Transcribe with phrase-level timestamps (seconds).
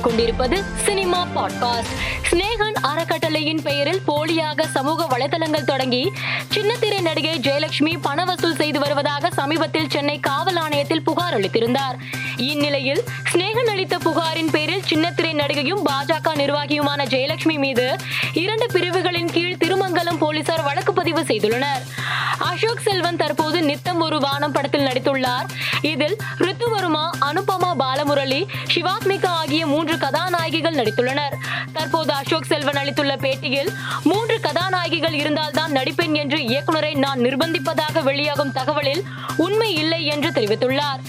[0.00, 1.92] கேட்டுக்கொண்டிருப்பது cinema podcast.
[2.30, 6.12] Snehan அறக்கட்டளையின் பெயரில் போலியாக சமூக வலைதளங்கள் தொடங்கி
[6.54, 11.96] சின்னத்திரை நடிகை ஜெயலட்சுமி பண வசூல் செய்து வருவதாக சமீபத்தில் சென்னை காவல் ஆணையத்தில் புகார் அளித்திருந்தார்.
[12.36, 17.96] இந்நிலையில் ஸ்னேகன் அளித்த புகாரின் பேரில் சின்னத்திரை நடிகையும் பாஜக நிர்வாகியுமான ஜெயலட்சுமி மீது
[18.32, 21.82] இரண்டு பிரிவுகளின் கீழ் திருமங்கலம் போலீசார் வழக்கு பதிவு செய்துள்ளனர்.
[22.38, 25.48] அசோக் செல்வன் தற்போது நித்தம் ஒரு வானம் படத்தில் நடித்துள்ளார்.
[25.82, 27.69] இதில் ரித்து வருமா அனுபமா
[28.10, 28.40] முரளி
[28.74, 31.34] சிவாத்மிகா ஆகிய மூன்று கதாநாயகிகள் நடித்துள்ளனர்.
[31.72, 33.70] தற்போது அசோக் செல்வன் அளித்துள்ள பேட்டியில்
[34.04, 39.02] மூன்று கதாநாயகிகள் இருந்தால்தான் நடிப்பேன் என்று இயக்குனரை நான் நிர்பந்திப்பதாக வெளியாகும் தகவலில்
[39.36, 41.00] உண்மை இல்லை என்று தெரிவித்துள்ளார்.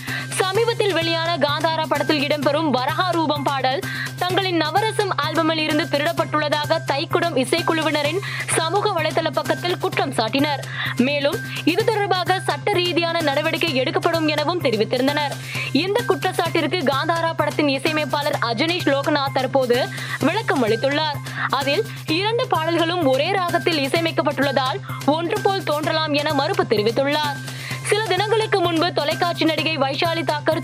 [0.41, 3.81] சமீபத்தில் வெளியான காந்தாரா படத்தில் இடம்பெறும் வரஹா ரூபம் பாடல்
[4.21, 8.21] தங்களின் நவரசம் ஆல்பமில் இருந்து திருடப்பட்டுள்ளதாக தைக்குடம் இசைக்குழுவினரின்
[8.57, 10.61] சமூக வலைதள பக்கத்தில் குற்றம் சாட்டினர்.
[11.07, 11.37] மேலும்
[11.71, 15.33] இது தொடர்பாக சட்ட ரீதியான நடவடிக்கை எடுக்கப்படும் எனவும் தெரிவித்திருந்தனர்.
[15.83, 16.20] இந்த குற்ற
[16.91, 19.87] காந்தாரா படத்தின் இசையமைப்பாளர் அஜனீஷ் லோகநாத் தற்போது
[20.19, 21.17] விளக்கம் அளித்துள்ளார்.
[21.49, 27.37] அதில் இரண்டு பாடல்களும் ஒரே ராகத்தில் இசையமைக்கப்பட்டுள்ளதால் ஒன்று போல் தோன்றலாம் என மறுப்பு தெரிவித்துள்ளார்.
[27.85, 30.61] சில தினங்களுக்கு முன்பு தொலைக்காட்சி நடிகை வைஷாலி தாக்கர்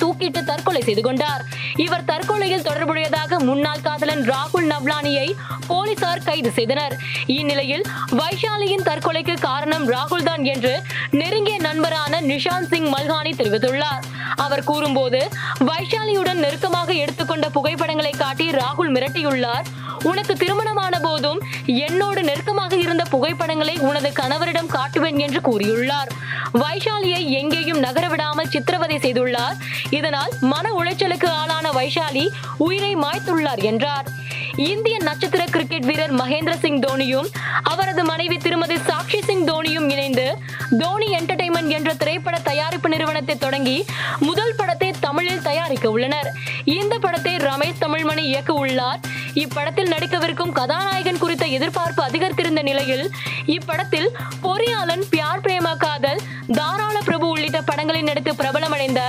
[0.67, 1.43] தற்கொலை செய்து கொண்டார்.
[1.83, 5.27] இவர் தற்கொலையில் தொடர்புடையதாக முன்னாள் காதலன் ராகுல் நவ்லானியை
[5.67, 6.95] போலீசார் கைது செய்தனர்.
[7.35, 7.85] இந்நிலையில்
[8.19, 10.73] வைஷாலியின் தற்கொலைக்கு காரணம் ராகுல் தான் என்று
[11.11, 14.03] நெருங்கிய நண்பரான நிஷாந்த் சிங் மல்ஹானி தெரிவித்துள்ளார்.
[14.35, 15.21] அவர் கூறும்போது
[15.69, 19.67] வைஷாலியுடன் நெருக்கமாக எடுத்துக்கொண்ட புகைப்படங்களை காட்டி ராகுல் மிரட்டியுள்ளார்.
[20.03, 26.07] உனக்கு திருமணமான போதும் என்னோடு நெருக்கமாக இருந்த புகைப்படங்களை உனது கணவரிடம் காட்டுவேன் என்று கூறியுள்ளார்.
[26.53, 29.57] வைஷாலியை எங்கேயும் நகர விடாமல் சித்திரவதை செய்துள்ளார்.
[29.89, 34.07] இதனால் மன உளைச்சலுக்கு ஆளான வைஷாலி உயிரை மாய்த்துள்ளார் என்றார்.
[34.55, 37.27] இந்திய நட்சத்திர கிரிக்கெட் வீரர் மகேந்திர சிங் தோனியும்
[37.63, 40.37] அவரது மனைவி திருமதி சாக்ஷி சிங் தோனியும் இணைந்து
[40.79, 43.85] தோனி என்டர்டைன்மெண்ட் என்ற திரைப்பட தயாரிப்பு நிறுவனத்தை தொடங்கி
[44.19, 46.31] முதல் படத்தை தமிழில் தயாரிக்க உள்ளனர்.
[46.63, 48.99] இந்த படத்தை ரமேஷ் தமிழ்மணி இயக்க உள்ளார்.
[49.37, 53.09] இப்படத்தில் நடிக்கவிருக்கும் கதாநாயகன் குறித்த எதிர்பார்ப்பு அதிகரித்திருந்த நிலையில்
[53.45, 54.07] இப்படத்தில்
[54.43, 59.01] பொறியாளன் பியார் பிரேமா காதல் தாராள பிரபு உள்ளிட்ட படங்களில் நடித்து பிரபலமடைந்த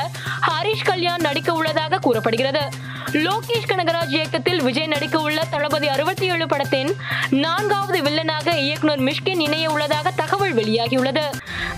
[0.49, 2.61] ஹரிஷ் கல்யாண் நடிக்க உள்ளதாக கூறப்படுகிறது.
[3.12, 6.97] லோகேஷ் கனகராஜ் இயக்கத்தில் விஜய் நடிக்க உள்ள தளபதி அறுபத்தி ஏழு படத்தின்
[7.31, 11.25] நான்காவது வில்லனாக இயக்குனர் மிஷ்கின் இணைய உள்ளதாக தகவல் வெளியாகியுள்ளது.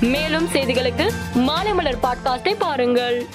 [0.00, 3.26] மேலும் செய்திகளுக்கு மாலை மலர் பாட்காஸ்டை பாருங்கள்.